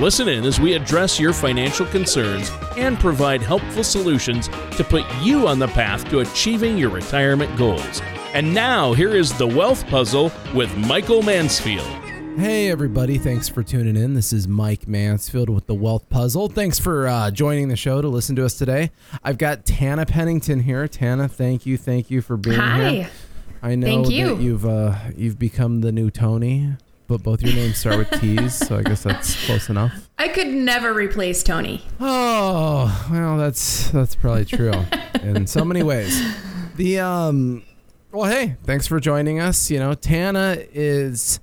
[0.00, 4.46] Listen in as we address your financial concerns and provide helpful solutions
[4.76, 8.00] to put you on the path to achieving your retirement goals.
[8.32, 11.88] And now, here is the Wealth Puzzle with Michael Mansfield.
[12.38, 13.18] Hey, everybody.
[13.18, 14.14] Thanks for tuning in.
[14.14, 16.46] This is Mike Mansfield with the Wealth Puzzle.
[16.48, 18.92] Thanks for uh, joining the show to listen to us today.
[19.24, 20.86] I've got Tana Pennington here.
[20.86, 21.76] Tana, thank you.
[21.76, 22.90] Thank you for being Hi.
[22.90, 23.10] here.
[23.60, 24.28] I know Thank you.
[24.28, 26.74] that you've uh, you've become the new Tony,
[27.08, 30.08] but both your names start with T's, so I guess that's close enough.
[30.18, 31.82] I could never replace Tony.
[31.98, 34.84] Oh, well, that's that's probably true
[35.22, 36.22] in so many ways.
[36.76, 37.64] The um,
[38.12, 39.70] well, hey, thanks for joining us.
[39.70, 41.40] You know, Tana is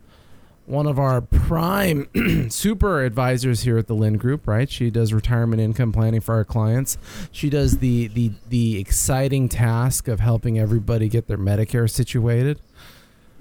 [0.68, 2.10] one of our prime
[2.50, 4.70] super advisors here at the Lynd Group, right?
[4.70, 6.98] She does retirement income planning for our clients.
[7.32, 12.60] She does the the the exciting task of helping everybody get their Medicare situated.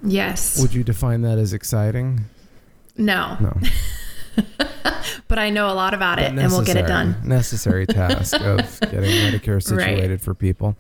[0.05, 0.60] Yes.
[0.60, 2.20] Would you define that as exciting?
[2.97, 3.36] no.
[3.41, 3.56] No.
[5.27, 7.16] But I know a lot about it and we'll get it done.
[7.24, 9.62] Necessary task of getting Medicare Right.
[9.62, 10.77] situated for people.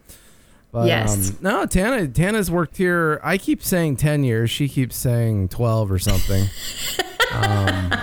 [0.70, 1.30] But, Yes.
[1.30, 2.08] Um, no, Tana.
[2.08, 3.20] Tana's worked here.
[3.24, 4.50] I keep saying ten years.
[4.50, 6.48] She keeps saying twelve or something.
[7.32, 7.94] um,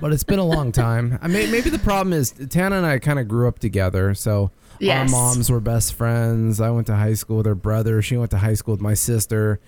[0.00, 1.18] but it's been a long time.
[1.22, 4.14] I mean, maybe the problem is Tana and I kind of grew up together.
[4.14, 5.12] So Yes.
[5.12, 6.60] our moms were best friends.
[6.60, 8.00] I went to high school with her brother.
[8.00, 9.60] She went to high school with my sister.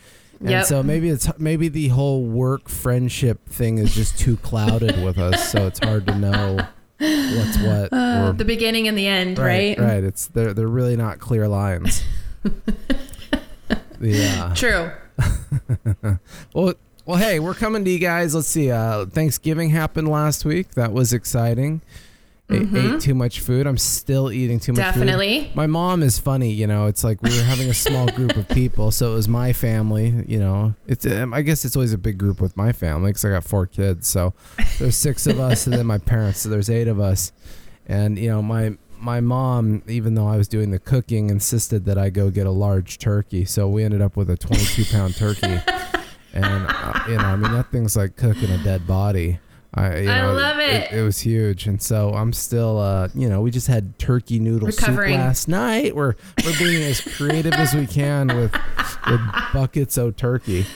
[0.43, 0.67] And Yep.
[0.67, 5.51] so maybe it's maybe the whole work friendship thing is just too clouded with us,
[5.53, 6.59] so it's hard to know
[6.99, 7.93] what's what.
[7.93, 9.87] Uh, or- the beginning and the end, right, right?
[9.87, 10.05] right.
[10.05, 12.03] It's they're they're really not clear lines.
[14.01, 14.53] yeah.
[14.55, 14.91] True.
[16.55, 16.75] Well,
[17.07, 18.35] well, hey, we're coming to you guys.
[18.35, 18.71] Let's see.
[18.71, 20.73] Uh, Thanksgiving happened last week.
[20.75, 21.81] That was exciting.
[22.51, 23.67] Ate, ate too much food.
[23.67, 24.91] I'm still eating too much food.
[24.91, 25.01] Mm-hmm.
[25.01, 25.53] Definitely.
[25.55, 26.87] My mom is funny, you know.
[26.87, 30.25] It's like we were having a small group of people, so it was my family.
[30.27, 33.25] You know, it's um, I guess it's always a big group with my family because
[33.25, 34.09] I got four kids.
[34.09, 34.35] So
[34.79, 36.41] there's six of us, and then my parents.
[36.41, 37.33] So there's eight of us,
[37.87, 41.99] and you know my my mom, even though I was doing the cooking, insisted that
[41.99, 43.45] I go get a large turkey.
[43.45, 45.47] So we ended up with a 22 pound turkey,
[46.35, 49.39] and uh, you know, I mean that thing's like cooking a dead body.
[49.75, 50.93] I, you I love it.
[50.93, 51.03] it.
[51.03, 55.15] was huge, and so I'm still, uh, you know, we just had turkey noodle Recovering.
[55.15, 55.97] soup last night.
[55.97, 58.53] We're we're being as creative as we can with
[59.07, 59.21] with
[59.55, 60.67] buckets of turkey.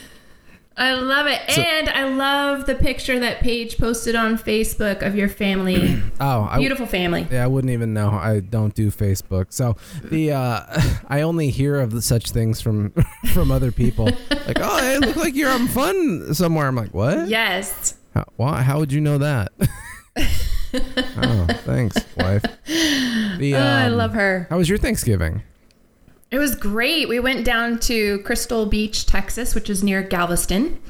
[0.79, 1.41] I love it.
[1.51, 6.03] So- and I love the picture that Paige posted on Facebook of your family.
[6.21, 7.27] Oh, I, Beautiful family.
[7.31, 8.09] Yeah, I wouldn't even know.
[8.11, 10.61] I don't do Facebook, so the uh,
[11.09, 12.93] I only hear of such things from
[13.35, 14.09] from other people.
[14.47, 16.69] Like, oh, it look like you're having fun somewhere.
[16.69, 17.27] I'm like, what?
[17.29, 17.97] Yes.
[18.17, 18.63] How, why?
[18.63, 19.53] How would you know that?
[20.17, 22.43] oh, thanks, wife.
[22.65, 24.47] The, Oh, I um, love her.
[24.49, 25.43] How was your Thanksgiving?
[26.31, 27.11] It was great.
[27.11, 30.81] We went down to Crystal Beach, Texas, which is near Galveston.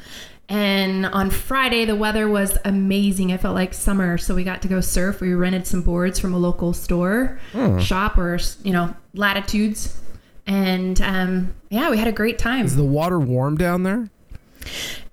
[0.48, 3.30] And on Friday, the weather was amazing.
[3.30, 4.18] It felt like summer.
[4.18, 5.20] So we got to go surf.
[5.20, 7.40] We rented some boards from a local store,
[7.80, 10.00] shop, or, you know, latitudes.
[10.46, 12.66] And um, yeah, we had a great time.
[12.66, 14.10] Is the water warm down there?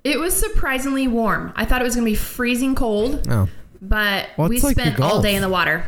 [0.03, 1.53] It was surprisingly warm.
[1.55, 3.47] I thought it was going to be freezing cold, Oh,
[3.81, 5.85] but Well, we like spent all day in the water.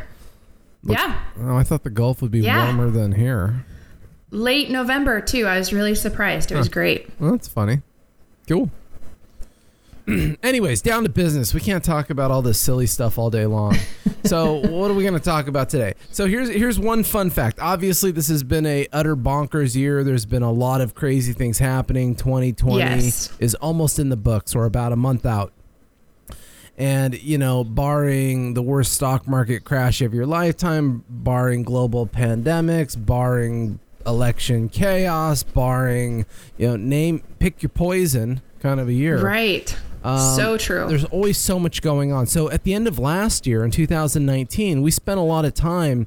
[0.82, 1.20] yeah.
[1.40, 2.64] oh, I thought the Gulf would be Yeah.
[2.64, 3.64] warmer than here.
[4.30, 5.46] Late November, too.
[5.46, 6.50] I was really surprised.
[6.50, 7.08] It was great.
[7.20, 7.82] Well, that's funny.
[8.48, 8.70] Cool.
[10.42, 11.52] Anyways, down to business.
[11.52, 13.76] We can't talk about all this silly stuff all day long.
[14.24, 15.94] so, what are we going to talk about today?
[16.12, 17.58] So, here's here's one fun fact.
[17.60, 20.04] Obviously, this has been a utter bonkers year.
[20.04, 22.14] There's been a lot of crazy things happening.
[22.14, 23.32] 2020 Yes.
[23.40, 24.54] is almost in the books.
[24.54, 25.52] We're about a month out.
[26.78, 32.94] And, you know, barring the worst stock market crash of your lifetime, barring global pandemics,
[33.02, 36.26] barring election chaos, barring,
[36.58, 39.24] you know, name, pick your poison kind of a year.
[39.24, 39.74] Right.
[40.06, 40.86] Um, so true.
[40.88, 42.26] There's always so much going on.
[42.26, 46.06] So at the end of last year in 2019, we spent a lot of time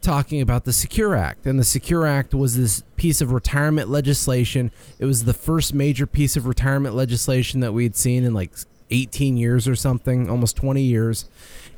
[0.00, 1.46] talking about the Secure Act.
[1.46, 4.70] And the Secure Act was this piece of retirement legislation.
[4.98, 8.52] It was the first major piece of retirement legislation that we'd seen in like
[8.90, 11.28] 18 years or something, almost 20 years.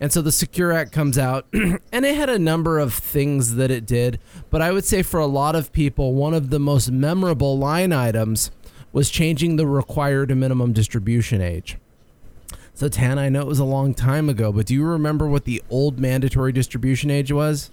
[0.01, 3.71] And so the Secure Act comes out, and it had a number of things that
[3.71, 4.19] it did.
[4.51, 7.93] But I would say for a lot of people, one of the most memorable line
[7.93, 8.51] items
[8.93, 11.79] was changing the required minimum distribution age.
[12.75, 15.45] So, Tan, I know it was a long time ago, but do you remember what
[15.45, 17.71] the old mandatory distribution age was?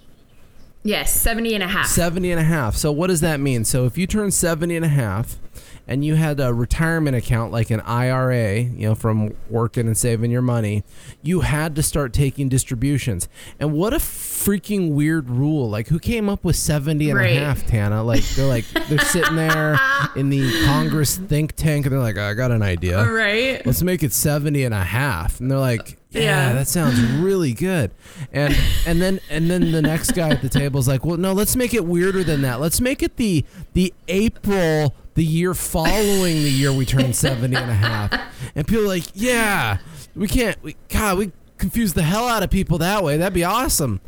[0.82, 1.86] Yes, 70 and a half.
[1.86, 2.74] 70 and a half.
[2.74, 3.64] So what does that mean?
[3.64, 5.38] So if you turn 70 and a half
[5.86, 10.30] and you had a retirement account like an IRA, you know, from working and saving
[10.30, 10.82] your money,
[11.22, 13.28] you had to start taking distributions.
[13.58, 14.00] And what a
[14.44, 15.68] freaking weird rule.
[15.68, 17.36] Like who came up with 70 and Right.
[17.36, 18.02] a half, Tana?
[18.02, 19.78] Like they're like they're sitting there
[20.16, 23.64] in the Congress think tank and they're like, I got an idea All right.
[23.66, 26.52] let's make it 70 and a half and they're like yeah, Yeah.
[26.54, 27.90] that sounds really good
[28.32, 28.56] and
[28.86, 31.54] and then and then the next guy at the table is like well no let's
[31.54, 33.44] make it weirder than that let's make it the
[33.74, 38.12] the april the year following the year we turn 70 and a half
[38.56, 39.78] and people are like yeah
[40.16, 43.44] we can't we, god we confuse the hell out of people that way that'd be
[43.44, 44.00] awesome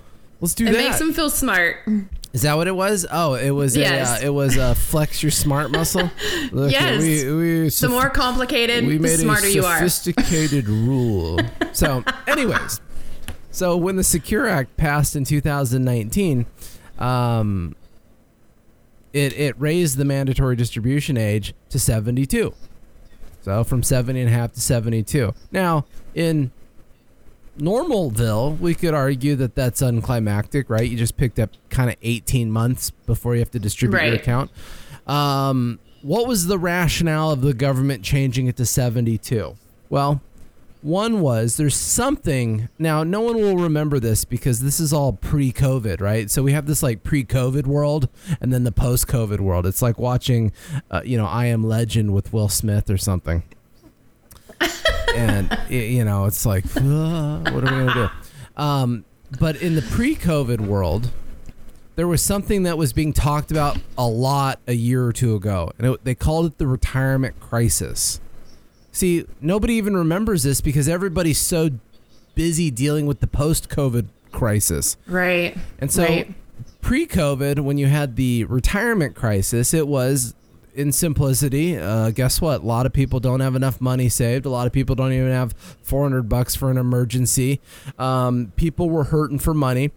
[0.43, 1.77] let's do It that It makes them feel smart.
[2.35, 3.07] is that what it was?
[3.11, 4.21] Oh, it was Yes.
[4.21, 6.11] a uh, it was a flex your smart muscle.
[6.53, 7.01] Look, Yes.
[7.01, 9.79] we, we The more complicated, we the made smarter a you are.
[9.79, 11.41] sophisticated rule.
[11.75, 12.83] So, anyways,
[13.51, 16.45] so when the Secure Act passed in 2019,
[16.99, 17.75] um,
[19.15, 22.53] it it raised the mandatory distribution age to 72.
[23.43, 25.33] So from 70 and a half to 72.
[25.51, 26.51] Now, in
[27.59, 30.89] Normalville, we could argue that that's unclimactic, right?
[30.89, 34.51] You just picked up kind of 18 months before you have to distribute your account.
[35.07, 39.55] Um, what was the rationale of the government changing it to 72?
[39.91, 40.21] Well,
[40.83, 46.01] one was there's something now no one will remember this because this is all pre-covid
[46.01, 48.09] right so we have this like pre-covid world
[48.41, 50.51] and then the post-covid world it's like watching
[50.91, 53.45] uh, you know i am legend with will smith or something
[55.31, 59.05] and y- you know it's like uh, what are we gonna do um,
[59.39, 61.11] but in the pre-covid world
[61.97, 65.71] there was something that was being talked about a lot a year or two ago
[65.79, 68.21] and it, they called it the retirement crisis
[68.95, 71.71] See, nobody even remembers this because everybody's so
[72.35, 74.99] busy dealing with the post-COVID crisis.
[75.07, 75.57] Right.
[75.79, 76.35] And so Right.
[76.83, 80.35] pre-COVID when you had the retirement crisis, it was
[80.75, 82.63] in simplicity, uh, guess what?
[82.63, 84.47] A lot of people don't have enough money saved.
[84.47, 85.53] A lot of people don't even have
[85.83, 87.61] 400 bucks for an emergency.
[87.99, 89.91] Um, people were hurting for money.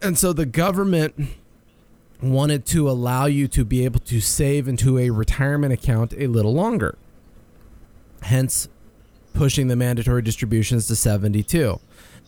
[0.00, 1.14] And so the government
[2.20, 6.54] wanted to allow you to be able to save into a retirement account a little
[6.54, 6.96] longer.
[8.22, 8.68] Hence,
[9.34, 11.80] pushing the mandatory distributions to 72.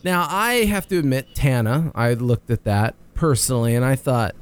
[0.03, 4.35] Now, I have to admit, Tana, I looked at that personally and I thought,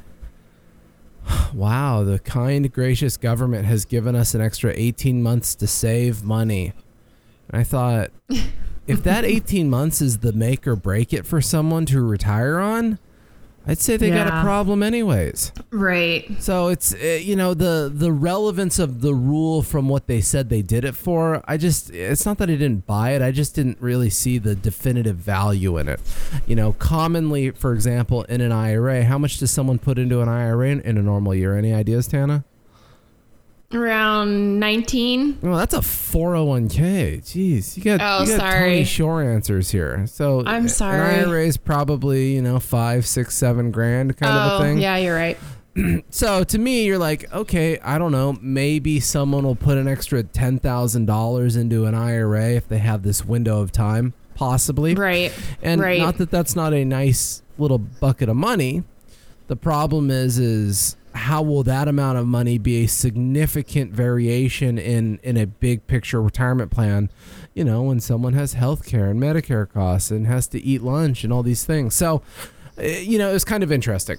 [1.54, 6.74] wow, the kind, gracious government has given us an extra 18 months to save money.
[7.50, 8.12] And I thought,
[8.88, 13.00] if that 18 months is the make or break it for someone to retire on,
[13.66, 15.54] I'd say they got a problem anyways.
[15.72, 16.30] Right.
[16.42, 20.50] So it's uh, you know the the relevance of the rule from what they said
[20.50, 21.44] they did it for.
[21.48, 23.22] I just it's not that I didn't buy it.
[23.22, 26.02] I just didn't really see the definitive value in it.
[26.46, 30.28] You know, commonly, for example, in an IRA, how much does someone put into an
[30.28, 31.56] IRA in, in a normal year?
[31.56, 32.44] Any ideas, Tana?
[33.74, 35.40] Around 19.
[35.42, 37.22] Well, that's a 401k.
[37.22, 38.70] Jeez, you got Oh, you got sorry.
[38.72, 40.06] Tony Shore answers here.
[40.08, 41.20] So I'm An sorry.
[41.20, 44.78] IRA is probably you know five, six, seven grand kind oh, of a oh, thing.
[44.80, 45.38] yeah, you're right.
[46.12, 48.38] So to me, you're like, okay, I don't know.
[48.40, 53.02] Maybe someone will put an extra ten thousand dollars into an IRA if they have
[53.02, 54.94] this window of time, possibly.
[54.94, 55.34] Right.
[55.64, 56.00] And right.
[56.00, 58.84] not that that's not a nice little bucket of money.
[59.48, 65.20] The problem is, is how will that amount of money be a significant variation in
[65.24, 67.10] in a big picture retirement plan?
[67.54, 71.24] You know, when someone has health care and Medicare costs and has to eat lunch
[71.24, 71.94] and all these things.
[71.94, 72.22] So,
[72.78, 74.18] eh, you know, it's kind of interesting.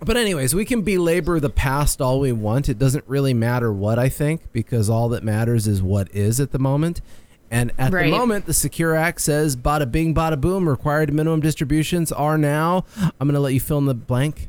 [0.00, 2.68] But anyways, we can belabor the past all we want.
[2.68, 6.50] It doesn't really matter what I think because all that matters is what is at
[6.50, 7.00] the moment.
[7.50, 8.04] And at Right.
[8.04, 12.84] the moment, the Secure Act says bada bing, bada boom, required minimum distributions are now.
[13.00, 14.48] I'm going to let you fill in the blank.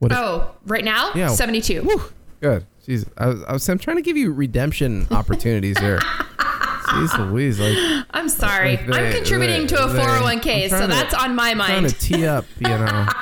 [0.00, 0.12] What?
[0.12, 1.12] Oh, right now?
[1.14, 1.28] Yeah.
[1.28, 1.82] 72.
[1.82, 2.02] Whew,
[2.40, 2.66] good.
[2.86, 5.98] Jeez, I was, I was, I'm trying to give you redemption opportunities here.
[5.98, 8.76] Jeez Louise, like I'm sorry.
[8.78, 11.54] Like they- I'm contributing they- to a they- 401k, I'm so to- that's on my
[11.54, 11.68] mind.
[11.68, 11.94] trying mind.
[11.94, 13.06] to tee up, you know.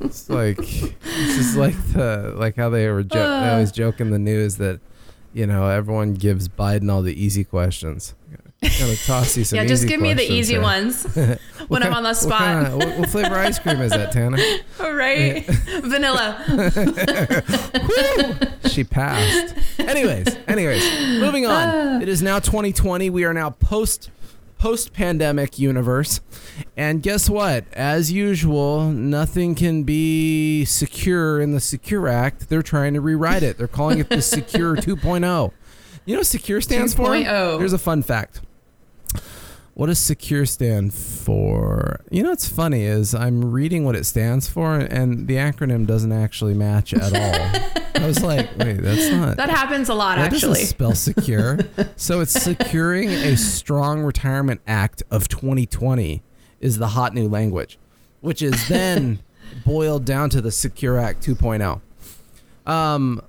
[0.00, 3.52] It's like this is like the like how they were jo- they uh.
[3.52, 4.80] always joke in the news that
[5.32, 8.14] you know everyone gives Biden all the easy questions.
[8.62, 11.02] Gotta toss you some yeah, just give me the easy ones
[11.68, 12.70] when I'm on the What, spot.
[12.70, 14.38] kinda- what, flavor ice cream is that, Tana?
[14.80, 15.44] All right.
[15.82, 16.44] Vanilla.
[18.68, 19.54] She passed.
[19.78, 22.02] Anyways, anyways, moving on.
[22.02, 23.10] It is now 2020.
[23.10, 24.10] We are now post
[24.58, 26.20] post pandemic universe.
[26.76, 27.64] And guess what?
[27.72, 32.48] As usual, nothing can be secure in the Secure Act.
[32.48, 33.58] They're trying to rewrite it.
[33.58, 35.52] They're calling it the Secure 2.0.
[36.04, 37.08] You know what secure stands for?
[37.08, 37.58] 2.0.
[37.58, 38.40] Here's a fun fact.
[39.74, 42.00] What does secure stand for?
[42.10, 46.12] You know what's funny is I'm reading what it stands for and the acronym doesn't
[46.12, 47.82] actually match at all.
[48.02, 50.54] I was like, wait, that's not That happens a lot, that actually.
[50.60, 51.58] doesn't spell secure.
[51.96, 56.22] so it's securing a strong retirement act of 2020
[56.60, 57.78] is the hot new language,
[58.20, 59.20] which is then
[59.64, 61.80] boiled down to the Secure Act 2.0.
[62.70, 63.20] Um,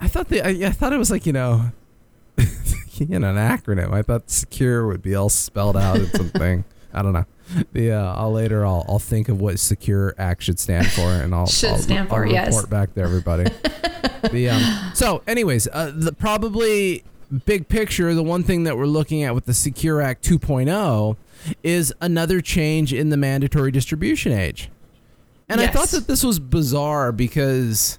[0.00, 1.72] I thought the I, I thought it was like you know,
[3.08, 3.92] you know, an acronym.
[3.92, 6.64] I thought secure would be all spelled out in something.
[6.92, 7.26] I don't know.
[7.72, 11.34] The uh, I'll later I'll I'll think of what Secure Act should stand for, and
[11.34, 12.48] I'll Should I'll, stand for, I'll yes.
[12.48, 13.44] report back to everybody.
[14.30, 17.04] the um, so anyways, uh, the probably
[17.46, 21.16] big picture, the one thing that we're looking at with the Secure Act 2.0
[21.62, 24.70] is another change in the mandatory distribution age.
[25.48, 27.98] And I thought that this was bizarre because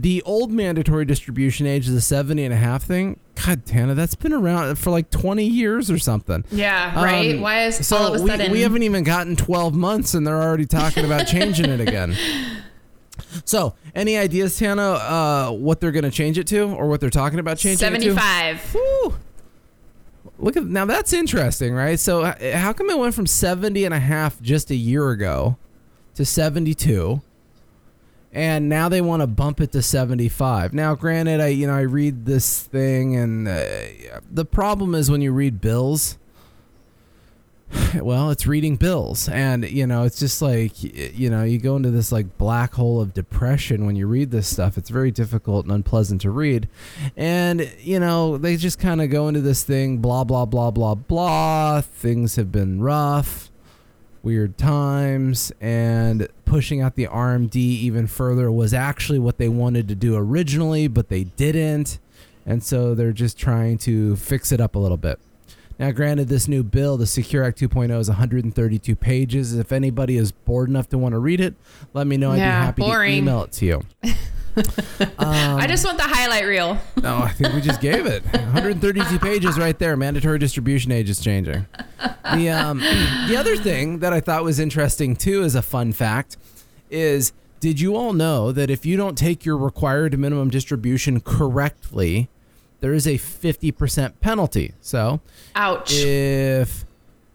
[0.00, 4.32] the old mandatory distribution age, the 70 and a half thing, God, Tana, that's been
[4.32, 6.44] around for like 20 years or something.
[6.50, 7.34] yeah, right?
[7.34, 10.12] Um, Why is so all of a we, sudden we haven't even gotten 12 months
[10.12, 12.14] and they're already talking about changing it again.
[13.44, 17.08] So, any ideas, Tana, uh, what they're going to change it to or what they're
[17.08, 18.14] talking about changing it to?
[18.14, 18.76] 75?
[20.38, 21.98] Look at now that's interesting, right?
[21.98, 22.24] So
[22.54, 25.56] how come it went from 70 and a half just a year ago
[26.14, 27.22] to 72
[28.32, 30.72] and now they want to bump it to 75.
[30.72, 35.20] Now granted I you know I read this thing and uh, the problem is when
[35.20, 36.18] you read bills
[37.96, 41.90] well, it's reading bills and you know, it's just like you know, you go into
[41.90, 44.78] this like black hole of depression when you read this stuff.
[44.78, 46.68] It's very difficult and unpleasant to read.
[47.16, 50.94] And you know, they just kind of go into this thing blah blah blah blah
[50.94, 51.80] blah.
[51.80, 53.50] Things have been rough,
[54.26, 59.94] weird times and pushing out the RMD even further was actually what they wanted to
[59.94, 62.00] do originally, but they didn't.
[62.44, 65.20] And so they're just trying to fix it up a little bit.
[65.78, 69.54] Now, granted, this new bill, the Secure Act 2.0, is 132 pages.
[69.54, 71.54] If anybody is bored enough to want to read it,
[71.94, 72.32] let me know.
[72.32, 73.82] I'd Yeah, be happy to email it to you.
[74.06, 76.78] Um, I just want the highlight reel.
[77.00, 79.96] no, I think we just gave it 132 pages right there.
[79.96, 81.66] Mandatory distribution age is changing.
[81.98, 82.78] The um,
[83.28, 86.36] the other thing that I thought was interesting too, as a fun fact,
[86.90, 92.28] is did you all know that if you don't take your required minimum distribution correctly,
[92.80, 94.74] there is a 50% penalty.
[94.80, 95.20] So
[95.54, 95.92] Ouch.
[95.94, 96.84] if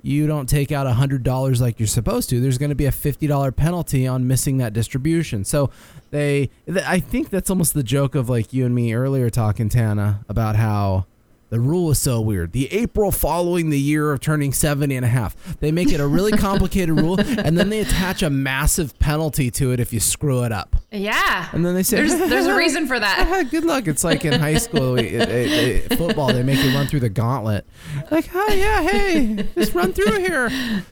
[0.04, 3.56] you don't take out $100 like you're supposed to, there's going to be a $50
[3.56, 5.44] penalty on missing that distribution.
[5.44, 5.70] So
[6.12, 6.50] they,
[6.86, 10.56] I think that's almost the joke of like you and me earlier talking, Tana, about
[10.56, 11.06] how
[11.52, 12.54] the rule is so weird.
[12.54, 16.08] The April following the year of turning 70 and a half, they make it a
[16.08, 20.44] really complicated rule and then they attach a massive penalty to it if you screw
[20.44, 20.76] it up.
[20.92, 21.50] yeah.
[21.52, 23.48] And then they say, There's there's a reason for that.
[23.52, 23.88] Good luck.
[23.88, 27.10] It's like in high school, it- it- it- football, they make you run through the
[27.10, 27.66] gauntlet.
[28.10, 30.50] Like, oh, yeah, hey, just run through here.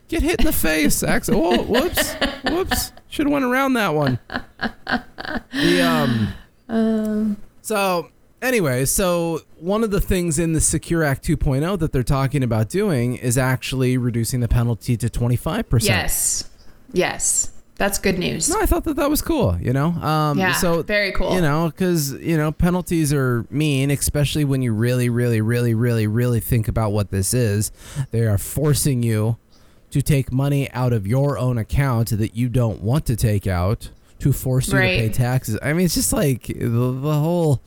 [0.08, 1.02] Get hit in the face.
[1.02, 2.12] Oh, whoops,
[2.44, 2.92] whoops.
[3.08, 4.18] Should have went around that one.
[5.52, 6.34] The,
[6.68, 8.08] um, so,
[8.42, 12.68] anyway, so one of the things in the Secure Act 2.0 that they're talking about
[12.68, 15.84] doing is actually reducing the penalty to 25%.
[15.86, 16.48] Yes.
[16.92, 17.52] Yes.
[17.76, 18.50] That's good news.
[18.50, 19.56] No, I thought that that was cool.
[19.58, 21.34] You know, um, Yeah, so very cool.
[21.34, 26.06] You know, because you know penalties are mean, especially when you really, really, really, really,
[26.06, 27.72] really think about what this is.
[28.10, 29.38] They are forcing you
[29.92, 33.88] to take money out of your own account that you don't want to take out
[34.18, 34.96] to force you Right.
[34.96, 35.58] to pay taxes.
[35.62, 37.62] I mean, it's just like the, the whole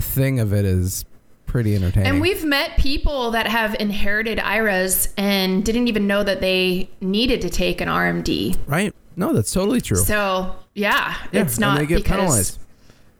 [0.00, 1.04] thing of it is
[1.46, 2.08] pretty entertaining.
[2.08, 7.42] And we've met people that have inherited IRAs and didn't even know that they needed
[7.42, 8.56] to take an RMD.
[8.66, 8.94] right?
[9.16, 9.98] No, that's totally true.
[9.98, 12.58] So yeah, Yeah, it's and not they get because penalized.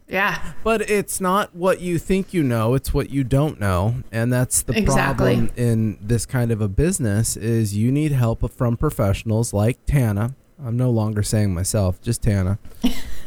[0.09, 3.97] yeah, But it's not what you think you know, it's what you don't know.
[4.11, 5.35] And that's the Exactly.
[5.35, 10.35] problem in this kind of a business is you need help from professionals like Tana.
[10.65, 12.59] I'm no longer saying myself, just Tana.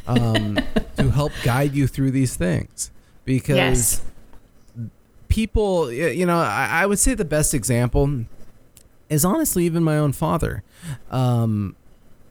[0.07, 0.57] Um,
[0.97, 2.89] to help guide you through these things.
[3.25, 4.01] Because yes,
[5.27, 8.25] people, you know, I, I would say the best example
[9.09, 10.63] is honestly even my own father.
[11.11, 11.75] Um,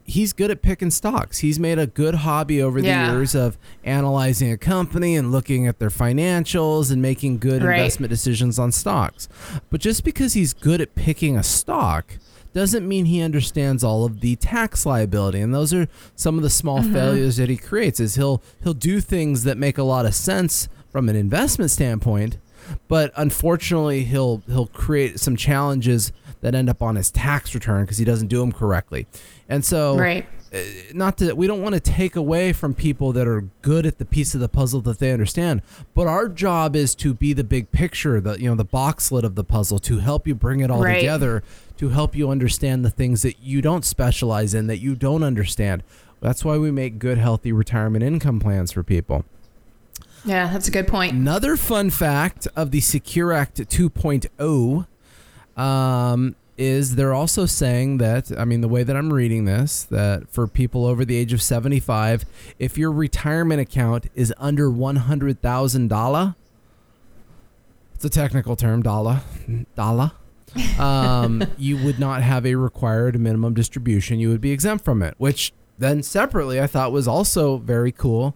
[0.05, 1.39] he's good at picking stocks.
[1.39, 3.11] He's made a good hobby over the Yeah.
[3.11, 7.77] years of analyzing a company and looking at their financials and making good Right.
[7.79, 9.27] investment decisions on stocks.
[9.69, 12.17] But just because he's good at picking a stock
[12.53, 16.49] doesn't mean he understands all of the tax liability and those are some of the
[16.49, 20.15] small failures that he creates is he'll he'll do things that make a lot of
[20.15, 22.37] sense from an investment standpoint
[22.87, 27.97] but unfortunately he'll he'll create some challenges that end up on his tax return because
[27.97, 29.05] he doesn't do them correctly
[29.49, 30.25] and so right.
[30.53, 30.57] uh,
[30.93, 34.05] not to we don't want to take away from people that are good at the
[34.05, 35.61] piece of the puzzle that they understand
[35.93, 39.35] but our job is to be the big picture the you know the boxlet of
[39.35, 40.95] the puzzle to help you bring it all Right.
[40.95, 41.43] together
[41.75, 45.83] to help you understand the things that you don't specialize in that you don't understand
[46.21, 49.25] that's why we make good healthy retirement income plans for people
[50.25, 51.13] Yeah, that's a good point.
[51.13, 54.87] Another fun fact of the Secure Act 2.0
[55.61, 60.27] um, is they're also saying that, I mean, the way that I'm reading this, that
[60.31, 62.25] for people over the age of 75,
[62.57, 66.35] if your retirement account is under $100,000,
[67.93, 69.21] it's a technical term, dollar,
[69.75, 70.11] dollar.
[70.79, 74.19] um, you would not have a required minimum distribution.
[74.19, 78.35] You would be exempt from it, which then separately I thought was also very cool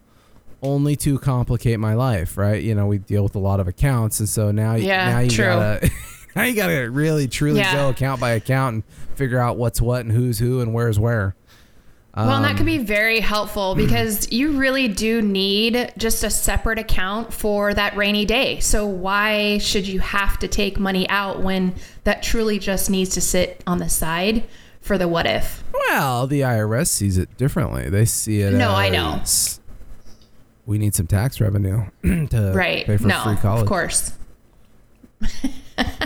[0.62, 2.62] only to complicate my life, right?
[2.62, 5.20] You know, we deal with a lot of accounts, and so now, you Yeah, now
[5.20, 5.46] you true.
[5.46, 5.92] gotta,
[6.36, 7.74] now you gotta really truly Yeah.
[7.74, 8.84] go account by account and
[9.16, 11.36] figure out what's what and who's who and where's where.
[12.18, 16.30] Well, and that Um, could be very helpful because you really do need just a
[16.30, 18.60] separate account for that rainy day.
[18.60, 23.22] So why should you have to take money out when that truly just needs to
[23.22, 24.44] sit on the side
[24.82, 25.64] for the what if?
[25.88, 27.90] Well, the IRS sees it differently.
[27.90, 28.54] They see it.
[28.54, 29.22] No, I know.
[30.70, 32.86] We need some tax revenue to Right.
[32.86, 33.64] pay for no, free college.
[33.64, 34.14] of course.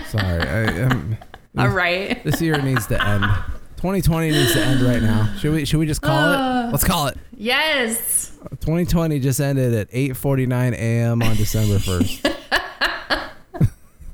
[0.07, 1.17] Sorry, I, um,
[1.57, 2.23] All right.
[2.23, 3.23] this year needs to end.
[3.75, 5.35] 2020 needs to end right now.
[5.37, 5.65] Should we?
[5.65, 6.69] Should we just call Uh.
[6.69, 6.71] it?
[6.71, 7.17] Let's call it.
[7.35, 8.31] Yes.
[8.61, 11.21] 2020 just ended at 8:49 a.m.
[11.21, 12.33] on December 1st.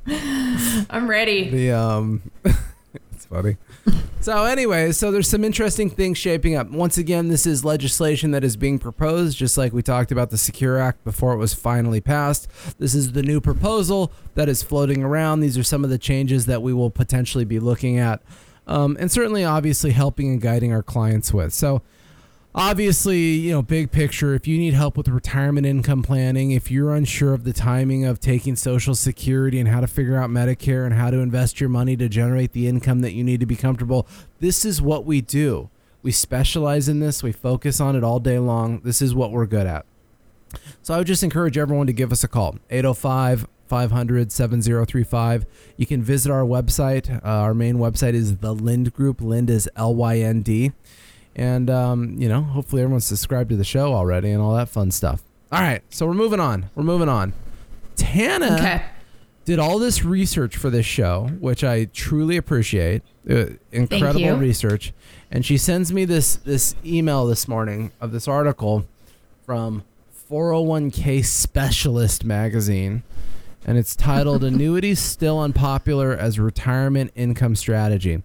[0.90, 1.50] I'm ready.
[1.52, 2.24] the um,
[3.14, 3.58] it's funny.
[4.22, 6.70] So, anyway, so there's some interesting things shaping up.
[6.70, 10.38] Once again, this is legislation that is being proposed, just like we talked about the
[10.38, 12.50] Secure Act before it was finally passed.
[12.80, 15.40] This is the new proposal that is floating around.
[15.40, 18.22] These are some of the changes that we will potentially be looking at,
[18.68, 21.54] um, and certainly, obviously, helping and guiding our clients with.
[21.54, 21.82] So,
[22.54, 26.94] obviously, you know, big picture, if you need help with retirement income planning, if you're
[26.94, 30.96] unsure of the timing of taking Social Security and how to figure out Medicare and
[30.96, 34.08] how to invest your money to generate the income that you need to be comfortable,
[34.40, 35.70] this is what we do.
[36.02, 38.80] We specialize in this, we focus on it all day long.
[38.80, 39.86] This is what we're good at.
[40.82, 45.46] So I would just encourage everyone to give us a call 805 500 7035.
[45.78, 47.24] You can visit our website.
[47.24, 49.22] Uh, our main website is the Lynd Group.
[49.22, 50.72] Lynd is L Y N D.
[51.36, 54.92] And, um, you know, hopefully everyone's subscribed to the show already and all that fun
[54.92, 55.24] stuff.
[55.52, 55.82] All right.
[55.90, 56.70] So we're moving on.
[56.76, 57.34] We're moving on.
[57.96, 58.82] Tana Okay.
[59.46, 63.04] did all this research for this show, which I truly appreciate.
[63.30, 64.94] Uh, incredible research.
[65.32, 68.86] And she sends me this this email this morning of this article
[69.46, 69.84] from
[70.30, 73.04] 401k Specialist magazine.
[73.66, 78.22] And it's titled Annuities Still Unpopular as Retirement Income Strategy.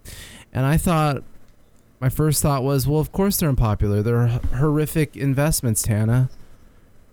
[0.52, 1.22] And I thought
[2.00, 4.02] my first thought was, well, of course they're unpopular.
[4.02, 6.28] They're horrific investments, Tana.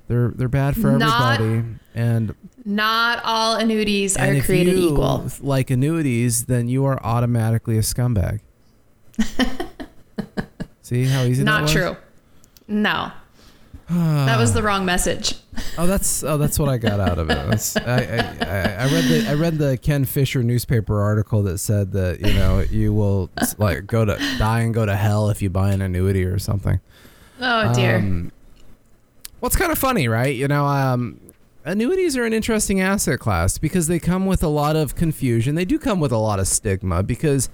[0.07, 1.75] They're they're bad for Not- everybody.
[1.95, 5.25] And Not all annuities are if created you equal.
[5.41, 8.39] like annuities, then you are automatically a scumbag.
[10.81, 11.95] See how easy that Not true.
[12.67, 13.11] No.
[13.89, 15.35] that was the wrong message.
[15.77, 17.37] Oh, that's oh, that's what I got out of it.
[17.77, 22.21] I, I, I, read the I read the Ken Fisher newspaper article that said that
[22.21, 25.71] you know you will like go to die and go to hell if you buy
[25.71, 26.79] an annuity or something.
[27.41, 27.97] Oh dear.
[27.97, 28.31] Um,
[29.41, 30.35] well, it's kind of funny, right?
[30.35, 31.19] You know, um,
[31.65, 35.55] annuities are an interesting asset class because they come with a lot of confusion.
[35.55, 37.49] They do come with a lot of stigma because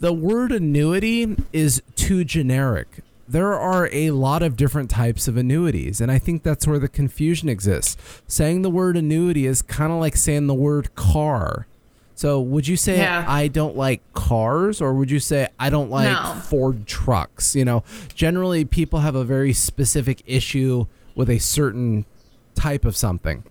[0.00, 3.00] the word annuity is too generic.
[3.28, 6.88] There are a lot of different types of annuities, and I think that's where the
[6.88, 7.96] confusion exists.
[8.26, 11.66] Saying the word annuity is kind of like saying the word car.
[12.14, 13.24] So, would you say Yeah.
[13.28, 16.40] I don't like cars, or would you say I don't like No.
[16.40, 17.54] Ford trucks?
[17.54, 22.06] You know, generally people have a very specific issue with a certain
[22.54, 23.44] type of something.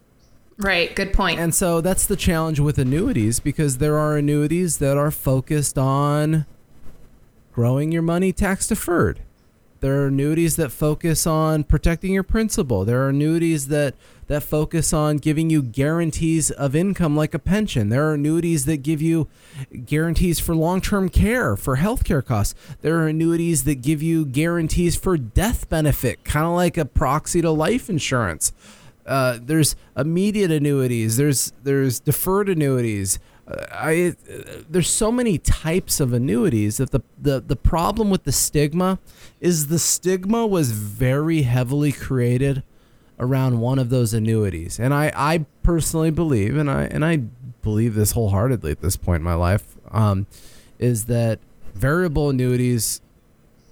[0.57, 0.95] right.
[0.95, 1.39] Good point.
[1.39, 6.45] And so that's the challenge with annuities because there are annuities that are focused on
[7.53, 9.19] growing your money tax deferred.
[9.79, 12.85] There are annuities that focus on protecting your principal.
[12.85, 13.95] There are annuities that
[14.27, 17.89] that focus on giving you guarantees of income like a pension.
[17.89, 19.27] There are annuities that give you
[19.85, 22.53] guarantees for long-term care, for healthcare costs.
[22.81, 27.41] There are annuities that give you guarantees for death benefit, kind of like a proxy
[27.41, 28.51] to life insurance.
[29.05, 31.15] Uh, there's immediate annuities.
[31.15, 33.19] There's there's deferred annuities.
[33.71, 38.31] I uh, there's so many types of annuities that the, the the problem with the
[38.31, 38.99] stigma
[39.39, 42.63] is the stigma was very heavily created
[43.19, 47.17] around one of those annuities, and I I personally believe, and I and I
[47.63, 50.27] believe this wholeheartedly at this point in my life, um,
[50.77, 51.39] is that
[51.73, 53.01] variable annuities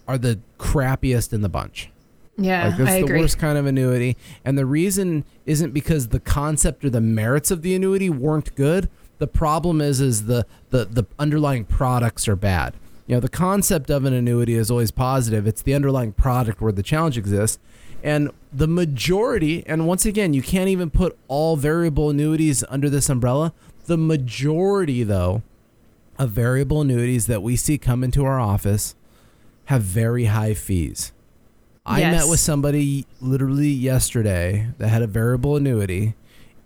[0.07, 1.89] are the crappiest in the bunch.
[2.37, 3.19] Yeah, Like that's I the agree.
[3.21, 4.17] worst kind of annuity.
[4.43, 8.89] And the reason isn't because the concept or the merits of the annuity weren't good.
[9.17, 12.73] The problem is is the the, the underlying products are bad.
[13.07, 15.45] You know, the concept of an annuity is always positive.
[15.47, 17.59] It's the underlying product where the challenge exists.
[18.03, 23.09] And the majority, and once again, you can't even put all variable annuities under this
[23.09, 23.53] umbrella.
[23.85, 25.43] The majority, though,
[26.17, 28.95] of variable annuities that we see come into our office
[29.65, 31.11] have very high fees.
[31.85, 32.23] I Yes.
[32.23, 36.15] met with somebody literally yesterday that had a variable annuity,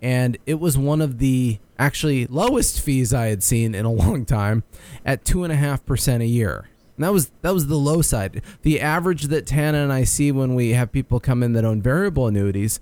[0.02, 4.24] and it was one of the actually lowest fees I had seen in a long
[4.24, 4.62] time
[5.04, 6.68] at two and a half percent a year.
[6.96, 8.42] And that was that was the low side.
[8.62, 11.80] The average that Tana and I see when we have people come in that own
[11.80, 12.80] variable annuities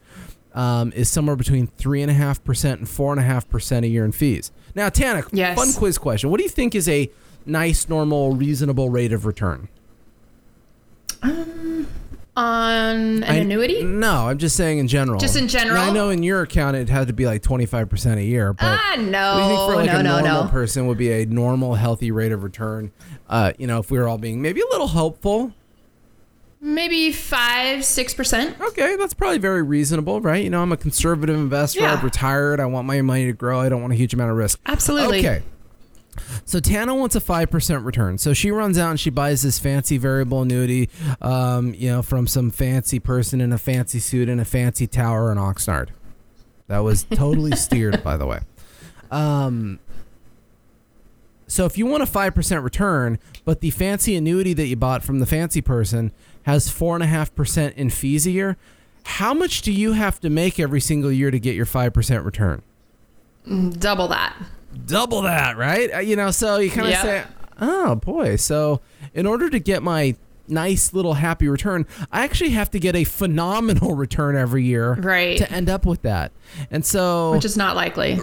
[0.55, 3.85] um, is somewhere between three and a half percent and four and a half percent
[3.85, 4.51] a year in fees.
[4.75, 5.57] Now, Tana, Yes.
[5.57, 7.11] fun quiz question: What do you think is a
[7.47, 9.69] nice, normal, reasonable rate of return?
[12.39, 13.83] On an I- annuity?
[13.83, 15.19] No, I'm just saying in general.
[15.19, 15.77] Just in general?
[15.77, 18.65] Now, I know in your account it had to be like 25% a year, but
[18.65, 20.51] Ah, do you think for no, like no, a no, normal no.
[20.51, 22.93] person would be a normal, healthy rate of return?
[23.29, 25.53] Uh, you know, if we were all being maybe a little hopeful.
[26.61, 28.61] Maybe five, six percent.
[28.61, 30.43] Okay, that's probably very reasonable, right?
[30.43, 31.81] You know, I'm a conservative investor.
[31.83, 31.93] Yeah.
[31.93, 32.59] I've retired.
[32.61, 33.61] I want my money to grow.
[33.61, 34.59] I don't want a huge amount of risk.
[34.67, 35.21] Absolutely.
[35.21, 35.43] Okay.
[36.49, 38.17] So Tana wants a five percent return.
[38.17, 40.89] So she runs out and she buys this fancy variable annuity,
[41.21, 45.31] um, you know, from some fancy person in a fancy suit in a fancy tower
[45.31, 45.91] in Oxnard.
[46.67, 48.41] That was totally steered, by the way.
[49.11, 49.79] Um,
[51.47, 55.05] so if you want a five percent return, but the fancy annuity that you bought
[55.05, 56.13] from the fancy person
[56.45, 58.57] has four and a half percent in fees a year,
[59.05, 62.25] how much do you have to make every single year to get your five percent
[62.25, 62.63] return?
[63.79, 64.35] Double that.
[64.87, 65.95] Double that, right?
[65.95, 67.03] Uh, You know, so you kind of Yeah.
[67.03, 67.25] say,
[67.61, 68.37] oh boy.
[68.37, 68.81] So
[69.15, 73.05] in order to get my nice little happy return, I actually have to get a
[73.05, 75.37] phenomenal return every year Right.
[75.39, 76.33] to end up with that.
[76.71, 78.19] And so Which is not likely.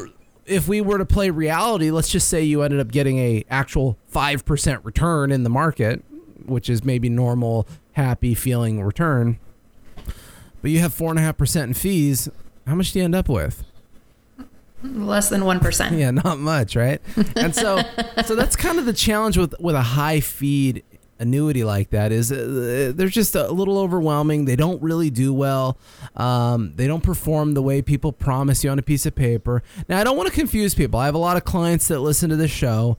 [0.45, 3.97] if we were to play reality, let's just say you ended up getting a actual
[4.11, 6.03] 5% return in the market,
[6.45, 9.39] which is maybe normal, happy feeling return.
[10.61, 12.27] But you have 4.5% in fees.
[12.65, 13.63] How much do you end up with?
[14.83, 15.95] Less than one percent.
[15.97, 17.01] yeah, not much, right?
[17.35, 17.81] And so,
[18.25, 20.83] so that's kind of the challenge with with a high feed
[21.17, 24.45] annuity like that is uh, they're just a little overwhelming.
[24.45, 25.77] They don't really do well.
[26.15, 29.63] Um, they don't perform the way people promise you on a piece of paper.
[29.87, 30.99] Now, I don't want to confuse people.
[30.99, 32.97] I have a lot of clients that listen to this show.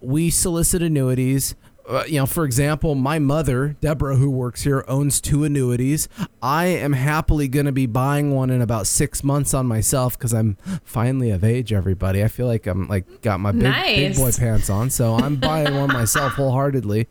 [0.00, 1.54] We solicit annuities.
[1.88, 6.08] Uh, you know, for example, my mother, Deborah, who works here, owns two annuities.
[6.42, 10.34] I am happily going to be buying one in about six months on myself because
[10.34, 11.72] I'm finally of age.
[11.72, 15.36] Everybody, I feel like I'm like got my big, big boy pants on, so I'm
[15.40, 17.06] buying one myself wholeheartedly.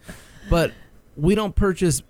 [0.49, 0.73] But
[1.15, 2.03] we don't purchase,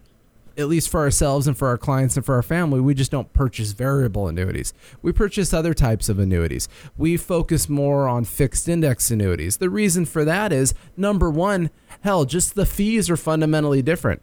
[0.57, 3.31] at least for ourselves and for our clients and for our family, we just don't
[3.31, 4.73] purchase variable annuities.
[5.03, 6.67] We purchase other types of annuities.
[6.97, 9.57] We focus more on fixed index annuities.
[9.57, 11.69] The reason for that is number one,
[12.05, 14.21] hell, just the fees are fundamentally different.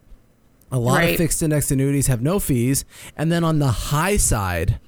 [0.71, 2.83] A lot of fixed index annuities have no fees.
[3.15, 4.79] And then on the high side,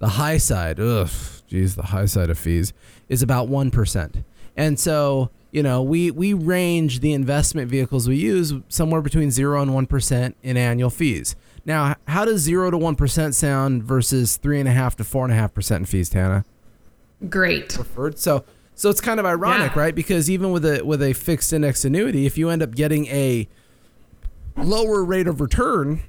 [0.00, 1.10] the high side, ugh,
[1.46, 2.72] geez, the high side of fees
[3.08, 4.24] is about 1%.
[4.56, 9.62] And so, you know, we, we range the investment vehicles we use somewhere between 0
[9.62, 11.36] and 1% in annual fees.
[11.64, 16.44] Now, how does 0 to 1% sound versus 3.5 to 4.5% in fees, Tana?
[17.28, 17.74] Great.
[17.74, 18.18] preferred.
[18.18, 18.44] So
[18.82, 19.80] so it's kind of ironic, Yeah.
[19.80, 19.94] right?
[19.94, 23.46] Because even with a with a fixed index annuity, if you end up getting a
[24.56, 26.00] lower rate of return,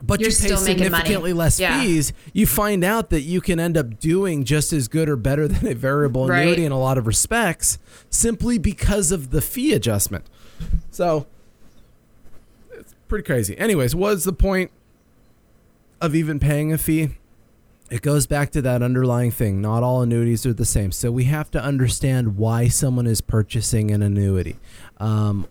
[0.00, 1.82] but You're you pay significantly less Yeah.
[1.82, 5.48] fees, you find out that you can end up doing just as good or better
[5.52, 6.42] than a variable Right.
[6.42, 7.78] annuity in a lot of respects,
[8.10, 10.24] simply because of the fee adjustment.
[10.92, 11.26] So
[12.78, 13.58] it's pretty crazy.
[13.58, 14.70] Anyways, what's the point
[16.00, 17.16] of even paying a fee?
[17.92, 19.60] It goes back to that underlying thing.
[19.60, 20.92] Not all annuities are the same.
[20.92, 24.56] So we have to understand why someone is purchasing an annuity.
[24.96, 25.46] Um,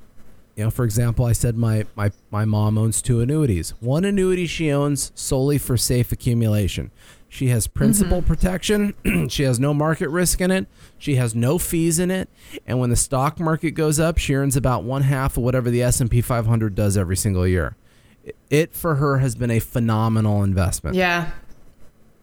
[0.55, 3.75] you know, for example, I said my, my, my mom owns two annuities.
[3.79, 6.89] One annuity she owns solely for safe accumulation.
[7.29, 8.95] She has principal protection.
[9.29, 10.65] she has no market risk in it.
[10.97, 12.27] She has no fees in it.
[12.65, 15.83] And when the stock market goes up, she earns about one half of whatever the
[15.83, 17.75] S&P 500 does every single year.
[18.49, 20.95] It for her has been a phenomenal investment.
[20.95, 21.29] Yeah.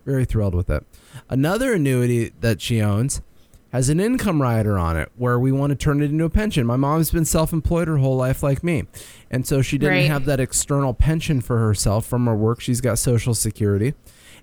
[0.09, 0.87] Very thrilled with it.
[1.29, 3.21] Another annuity that she owns
[3.73, 6.64] has an income rider on it where we want to turn it into a pension.
[6.66, 8.85] My mom's been self employed her whole life, like me.
[9.31, 10.07] And so she didn't Right.
[10.11, 12.62] have that external pension for herself from her work.
[12.62, 13.92] She's got Social Security.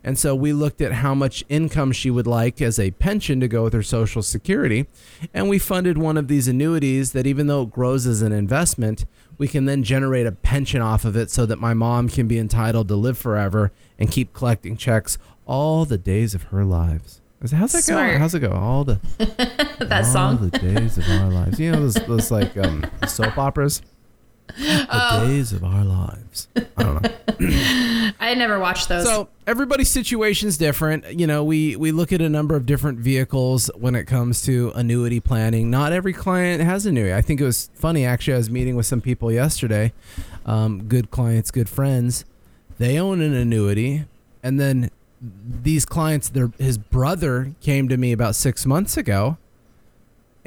[0.04, 3.47] And so we looked at how much income she would like as a pension to
[3.47, 4.86] go with her Social Security.
[5.34, 9.06] And we funded one of these annuities that, even though it grows as an investment,
[9.39, 12.38] we can then generate a pension off of it so that my mom can be
[12.38, 17.21] entitled to live forever and keep collecting checks all the days of her lives.
[17.51, 18.13] How's that Smart.
[18.13, 18.17] go?
[18.19, 18.51] How's it go?
[18.51, 18.99] All the
[19.79, 20.49] that all song.
[20.49, 21.60] the days of our lives.
[21.60, 23.81] You know those, those like um, soap operas.
[24.58, 25.27] The Oh.
[25.27, 26.47] days of our lives.
[26.55, 28.12] I don't know.
[28.19, 29.03] I never watched those.
[29.03, 31.19] So everybody's situation's different.
[31.19, 34.71] You know, we we look at a number of different vehicles when it comes to
[34.75, 35.71] annuity planning.
[35.71, 37.13] Not every client has annuity.
[37.13, 38.36] I think it was funny actually.
[38.36, 39.93] I was meeting with some people yesterday,
[40.45, 42.23] um, good clients, good friends.
[42.77, 44.05] They own an annuity,
[44.43, 49.38] and then these clients, their his brother came to me about six months ago.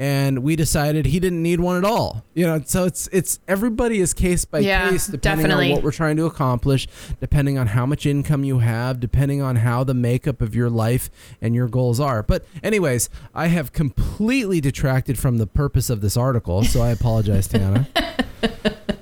[0.01, 2.23] And we decided he didn't need one at all.
[2.33, 5.65] You know, so it's it's everybody is case by Yeah, case depending definitely.
[5.71, 6.87] on what we're trying to accomplish,
[7.19, 11.09] depending on how much income you have, depending on how the makeup of your life
[11.41, 12.23] and your goals are.
[12.23, 17.53] But, anyways, I have completely detracted from the purpose of this article, so I apologize,
[17.53, 17.85] I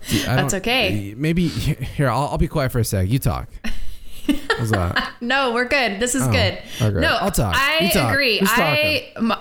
[0.09, 1.13] That's okay.
[1.15, 3.07] Maybe here I'll, I'll be quiet for a sec.
[3.07, 3.49] You talk.
[4.57, 5.13] What's that?
[5.21, 5.99] no, we're good.
[5.99, 6.59] This is Oh, good.
[6.81, 6.99] okay.
[6.99, 7.55] No, I'll talk.
[7.57, 8.11] I talk.
[8.11, 8.39] agree.
[8.43, 9.39] I my,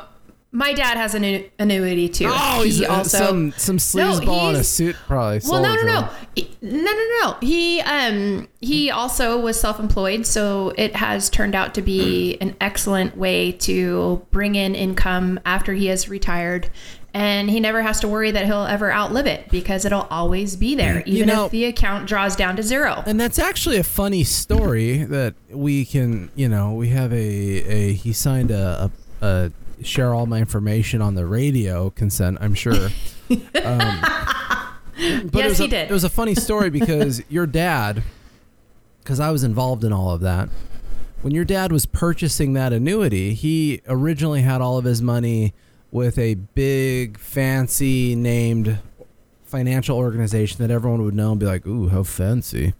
[0.52, 2.30] my dad has an annuity too.
[2.32, 5.40] Oh, he's he uh, also some some sleazeball in a suit, probably.
[5.46, 6.08] Well, no, no, no,
[6.62, 7.36] no, no, no.
[7.42, 13.16] He um he also was self-employed, so it has turned out to be an excellent
[13.18, 16.70] way to bring in income after he has retired.
[17.16, 20.74] And he never has to worry that he'll ever outlive it because it'll always be
[20.74, 23.02] there, You even know- if the account draws down to zero.
[23.06, 27.92] And that's actually a funny story that we can, you know, we have a, a
[27.94, 28.90] he signed a,
[29.22, 29.26] a,
[29.80, 32.90] a share all my information on the radio consent, I'm sure.
[33.64, 34.00] Um,
[35.32, 35.90] but Yes, he a, did.
[35.90, 38.02] It was a funny story because your dad,
[39.02, 40.48] because I was involved in all of that,
[41.22, 45.54] when your dad was purchasing that annuity, he originally had all of his money
[45.96, 48.78] with a big, fancy named
[49.44, 52.74] financial organization that everyone would know and be like, "Ooh, how fancy!"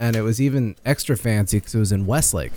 [0.00, 2.52] And it was even extra fancy because it was in Westlake,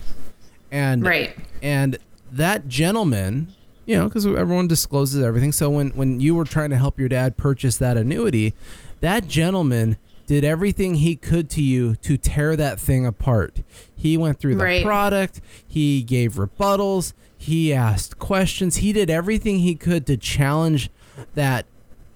[0.72, 1.36] and Right.
[1.62, 1.98] and
[2.32, 3.50] that gentleman,
[3.86, 5.52] you know, because everyone discloses everything.
[5.52, 8.54] So when when you were trying to help your dad purchase that annuity,
[9.02, 13.62] that gentleman did everything he could to you to tear that thing apart.
[13.96, 14.84] He went through the Right.
[14.84, 15.42] product.
[15.68, 17.14] He gave rebuttals.
[17.38, 18.78] He asked questions.
[18.78, 20.90] He did everything he could to challenge
[21.36, 21.66] that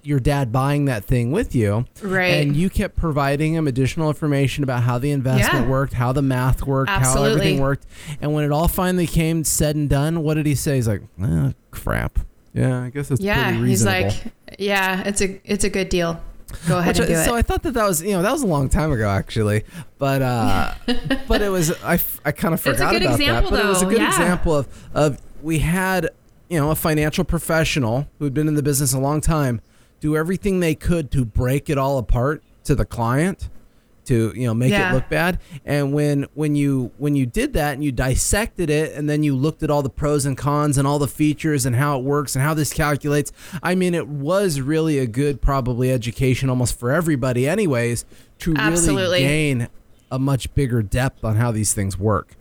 [0.02, 1.84] your dad buying that thing with you.
[2.02, 2.42] Right.
[2.42, 5.70] And you kept providing him additional information about how the investment Yeah.
[5.70, 7.84] worked, how the math worked, how everything worked.
[8.20, 10.76] And when it all finally came said and done, what did he say?
[10.76, 12.18] He's like, eh, crap.
[12.54, 14.12] Yeah, I guess it's yeah, pretty he's like,
[14.58, 16.20] yeah, it's a it's a good deal.
[16.68, 17.38] Go ahead Which and do so it.
[17.38, 19.64] I thought that that was you know that was a long time ago actually,
[19.98, 20.74] but uh,
[21.28, 23.56] but it was I, I kind of forgot about example, that.
[23.58, 24.08] But it was a good yeah.
[24.08, 26.10] example of of we had
[26.48, 29.60] you know a financial professional who had been in the business a long time
[30.00, 33.48] do everything they could to break it all apart to the client
[34.10, 34.90] to you know make Yeah.
[34.90, 38.92] it look bad and when when you when you did that and you dissected it
[38.94, 41.76] and then you looked at all the pros and cons and all the features and
[41.76, 45.90] how it works and how this calculates i mean it was really a good probably
[45.92, 48.04] education almost for everybody anyways
[48.38, 49.68] to really gain
[50.10, 52.34] a much bigger depth on how these things work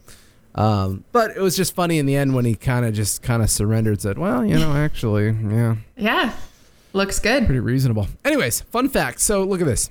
[0.56, 3.44] um, but it was just funny in the end when he kind of just kind
[3.44, 6.34] of surrendered said well you know actually yeah yeah,
[6.94, 7.46] looks good.
[7.46, 8.08] pretty reasonable.
[8.26, 9.20] Anyways, fun fact.
[9.22, 9.90] So look at this.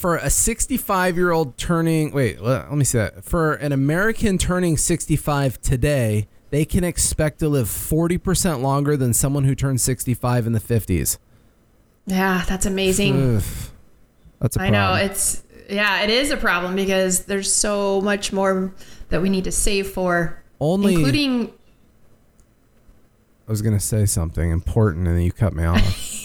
[0.00, 3.22] For a 65 year old turning, wait, let me see that.
[3.22, 9.44] For an American turning 65 today, they can expect to live 40% longer than someone
[9.44, 11.18] who turned 65 in the 50s.
[12.06, 13.36] Yeah, that's amazing.
[13.36, 13.42] Ugh.
[14.40, 18.72] That's a I know it's yeah, it is a problem because there's so much more
[19.10, 21.52] that we need to save for, Only, including
[23.46, 26.16] I was going to say something important and then you cut me off.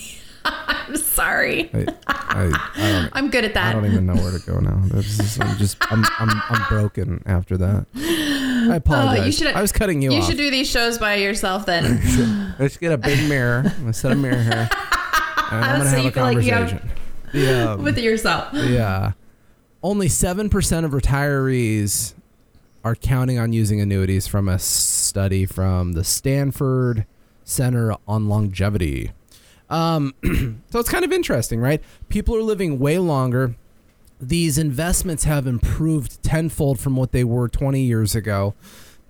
[1.16, 1.70] Sorry.
[2.08, 3.70] I, I'm good at that.
[3.70, 4.82] I don't even know where to go now.
[5.02, 7.86] Just, I'm just, I'm, I'm, I'm broken after that.
[7.96, 9.28] I apologize.
[9.28, 10.28] Oh, should- I was cutting you, you off.
[10.28, 12.56] should do these shows by yourself then.
[12.60, 13.64] Let's get a big mirror.
[13.66, 14.70] I'm gonna set a mirror here.
[15.52, 16.92] And I'm gonna So have you a feel like you have- conversation.
[17.32, 18.50] The, um, with yourself.
[18.54, 19.12] yeah.
[19.84, 22.14] Only seven percent of retirees
[22.84, 27.06] are counting on using annuities from a study from the Stanford
[27.44, 29.12] Center on Longevity.
[29.70, 30.14] Um,
[30.70, 31.82] so it's kind of interesting, right?
[32.10, 33.56] People are living way longer.
[34.20, 38.54] These investments have improved tenfold from what they were 20 years ago.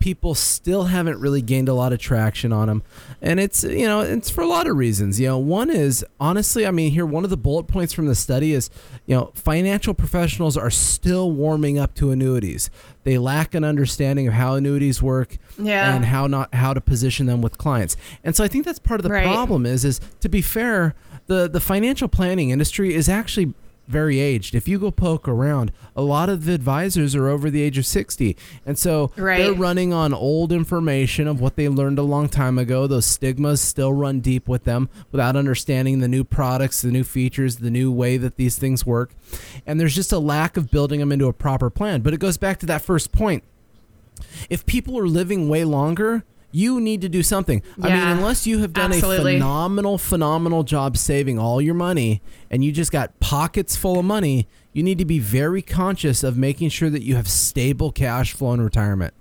[0.06, 2.84] People still haven't really gained a lot of traction on them
[3.24, 6.64] and it's you know it's for a lot of reasons you know one is honestly
[6.68, 8.70] i mean here one of the bullet points from the study is
[9.08, 12.70] you know financial professionals are still warming up to annuities
[13.04, 15.96] they lack an understanding of how annuities work Yeah.
[15.96, 19.00] and how not how to position them with clients and so i think that's part
[19.00, 19.26] of the Right.
[19.26, 20.94] problem is is to be fair
[21.26, 23.56] the the financial planning industry is actually
[23.88, 24.56] very aged.
[24.56, 27.86] If you go poke around, a lot of the advisors are over the age of
[27.86, 28.36] 60.
[28.66, 32.88] And so they're running on old information of what they learned a long time ago.
[32.88, 37.58] Those stigmas still run deep with them without understanding the new products, the new features,
[37.58, 39.14] the new way that these things work.
[39.66, 42.02] And there's just a lack of building them into a proper plan.
[42.02, 43.44] But it goes back to that first point.
[44.50, 46.24] If people are living way longer,
[46.56, 47.62] you need to do something.
[47.82, 49.36] I mean, unless you have done absolutely.
[49.36, 54.06] a phenomenal, phenomenal job saving all your money and you just got pockets full of
[54.06, 58.32] money, you need to be very conscious of making sure that you have stable cash
[58.32, 59.14] flow in retirement.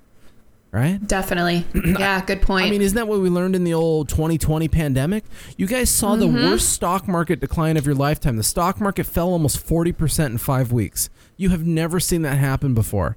[0.71, 1.05] Right?
[1.07, 1.65] Definitely.
[1.99, 2.67] Yeah, good point.
[2.67, 5.25] I mean, isn't that what we learned in the old 2020 pandemic?
[5.57, 6.51] You guys saw the Mm-hmm.
[6.51, 8.37] worst stock market decline of your lifetime.
[8.37, 11.11] The stock market fell almost 40% in five weeks.
[11.37, 13.17] You have never seen that happen before.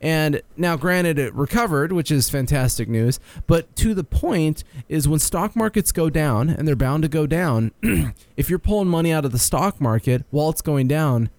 [0.00, 3.18] And now, granted, it recovered, which is fantastic news.
[3.46, 7.26] But to the point is when stock markets go down, and they're bound to go
[7.26, 7.72] down,
[8.36, 11.30] if you're pulling money out of the stock market while it's going down,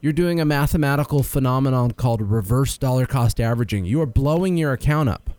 [0.00, 3.84] you're doing a mathematical phenomenon called reverse dollar cost averaging.
[3.84, 5.30] You are blowing your account up.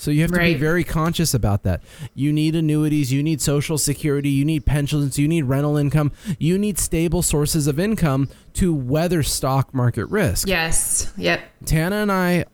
[0.00, 1.82] So you have to be very conscious about that.
[2.14, 6.56] You need annuities, you need social security, you need pensions, you need rental income, you
[6.56, 10.48] need stable sources of income to weather stock market risk.
[10.48, 11.12] yes.
[11.18, 11.42] Yep.
[11.66, 12.46] Tana and I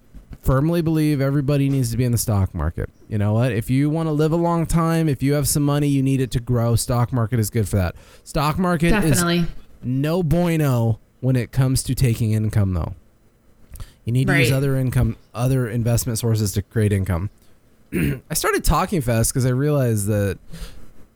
[0.43, 2.91] firmly believe everybody needs to be in the stock market.
[3.09, 3.53] You know what?
[3.53, 6.21] If you want to live a long time, if you have some money, you need
[6.21, 6.75] it to grow.
[6.75, 7.95] Stock market is good for that.
[8.25, 9.47] Stock market is Definitely.
[9.85, 12.95] no bueno when it comes to taking income though.
[14.07, 17.29] You need to use other income, other investment sources to create income.
[17.92, 20.38] I started talking fast because I realized that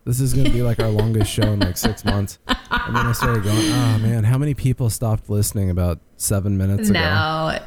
[0.05, 2.41] this is going to be like our longest show in like six months.
[2.49, 6.91] And then I started going, oh man, how many people stopped listening about seven minutes
[6.91, 6.99] ago?
[6.99, 7.59] No.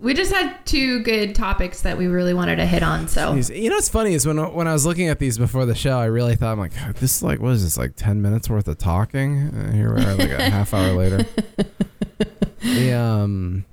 [0.00, 3.06] We just had two good topics that we really wanted to hit on.
[3.06, 3.56] So Jeez.
[3.56, 5.98] You know what's funny is when when I was looking at these before the show,
[5.98, 8.66] I really thought I'm like, this is like what is this like ten minutes worth
[8.66, 9.48] of talking?
[9.48, 11.24] Uh, here we are, like a half hour later.
[12.60, 13.64] The, um,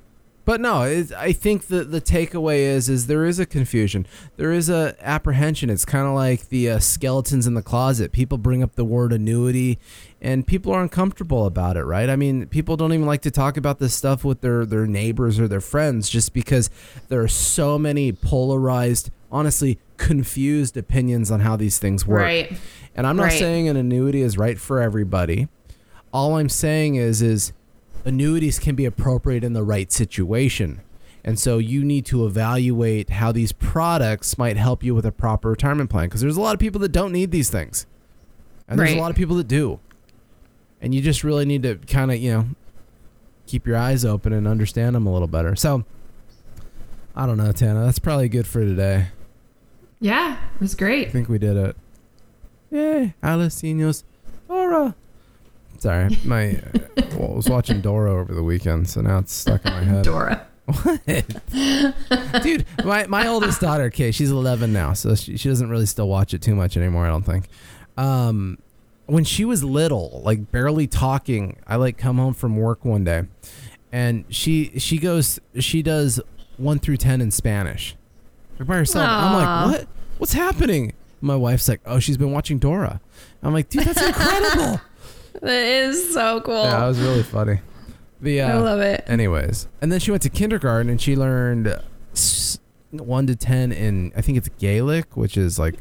[0.46, 0.82] but no,
[1.18, 4.06] I think the the takeaway is is there is a confusion,
[4.38, 5.70] there is a apprehension.
[5.70, 8.12] It's kind of like the uh, skeletons in the closet.
[8.12, 9.80] People bring up the word annuity,
[10.22, 12.10] and people are uncomfortable about it, right?
[12.10, 15.40] I mean, people don't even like to talk about this stuff with their their neighbors
[15.40, 16.70] or their friends, just because
[17.10, 22.22] there are so many polarized, honestly confused opinions on how these things work.
[22.22, 22.54] Right.
[22.96, 23.40] And I'm not Right.
[23.40, 25.48] saying an annuity is right for everybody.
[26.14, 27.52] All I'm saying is is
[28.06, 30.82] annuities can be appropriate in the right situation.
[31.24, 35.50] And so you need to evaluate how these products might help you with a proper
[35.50, 37.88] retirement plan because there's a lot of people that don't need these things.
[38.68, 39.80] And there's a lot of people that do.
[40.82, 42.46] And you just really need to kind of, you know,
[43.48, 45.56] keep your eyes open and understand them a little better.
[45.56, 45.84] So
[47.16, 47.86] I don't know, Tana.
[47.86, 49.08] That's probably good for today.
[50.00, 51.08] Yeah, it was great.
[51.08, 51.76] I think we did it.
[52.70, 54.04] Yay, Alicinos.
[54.48, 54.96] Dora.
[55.86, 59.64] Sorry, my uh, well, I was watching Dora over the weekend, so now it's stuck
[59.66, 60.04] in my head.
[60.04, 60.48] Dora.
[60.66, 61.06] What?
[62.42, 66.08] Dude, my, my oldest daughter, Kay, she's 11 now, so she, she doesn't really still
[66.08, 67.50] watch it too much anymore, I don't think.
[67.98, 68.58] Um,
[69.06, 73.26] when she was little, like barely talking, I like come home from work one day,
[73.92, 76.20] and she she goes she does
[76.58, 77.96] one through ten in Spanish,
[78.60, 79.08] by herself.
[79.08, 79.88] I'm like, what?
[80.18, 80.94] What's happening?
[81.22, 83.02] My wife's like, oh, she's been watching Dora.
[83.44, 84.82] I'm like, dude, that's incredible.
[85.42, 86.64] That is so cool.
[86.64, 87.60] yeah, that was really funny.
[88.22, 89.04] The uh, I love it.
[89.08, 91.78] Anyways, and then she went to kindergarten and she learned
[92.14, 92.60] s-
[92.92, 95.76] one to ten in I think it's Gaelic, which is like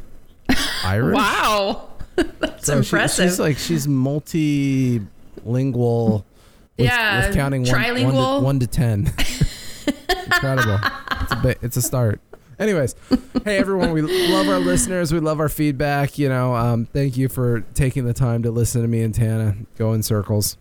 [0.85, 1.17] Irish.
[1.17, 1.89] Wow.
[2.17, 3.31] That's So she- impressive.
[3.31, 5.05] she's like she's multilingual.
[6.77, 8.43] With, Yeah, with counting one, one, to, trilingual.
[8.43, 9.07] one to ten.
[10.27, 10.79] Incredible.
[11.21, 12.21] It's a bit, it's a start.
[12.59, 12.95] Anyways,
[13.45, 15.13] hey everyone, we love our listeners.
[15.13, 16.19] We love our feedback.
[16.19, 19.57] You know, um, thank you for taking the time to listen to me and Tana
[19.77, 20.57] go in circles.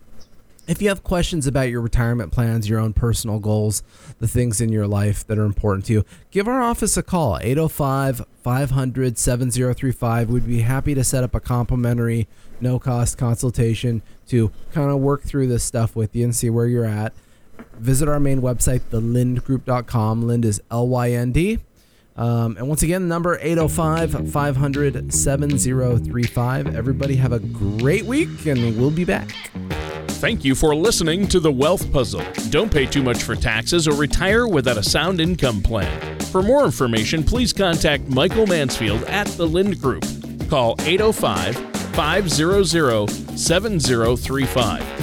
[0.65, 3.83] If you have questions about your retirement plans, your own personal goals,
[4.19, 7.37] the things in your life that are important to you, give our office a call
[7.41, 10.29] 805 500 7035.
[10.29, 12.29] We'd be happy to set up a complimentary,
[12.61, 16.67] no cost consultation to kind of work through this stuff with you and see where
[16.67, 17.11] you're at.
[17.73, 20.25] Visit our main website, thelyndgroup.com.
[20.25, 21.59] Lynd is L Y N D.
[22.15, 26.75] Um, and once again, number 805 500 7035.
[26.75, 29.31] Everybody have a great week, and we'll be back.
[30.23, 32.23] Thank you for listening to The Wealth Puzzle.
[32.49, 36.19] Don't pay too much for taxes or retire without a sound income plan.
[36.31, 40.05] For more information, please contact Michael Mansfield at the Lynd Group.
[40.49, 41.55] Call 805
[41.93, 45.02] 500 7035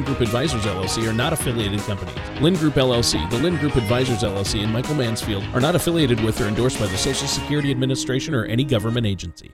[0.00, 2.16] Lynd Group Advisors LLC are not affiliated companies.
[2.40, 6.40] Lynd Group LLC the Lynd Group Advisors LLC, and Michael Mansfield are not affiliated with
[6.40, 9.50] or endorsed by the Social Security Administration or any government agency.